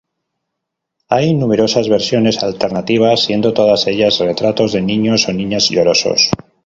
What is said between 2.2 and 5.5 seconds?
alternativas, siendo todas ellas retratos de niños o